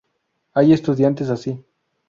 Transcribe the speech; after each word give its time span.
Hay 0.55 0.73
estudiantes 0.73 1.29
así. 1.29 1.63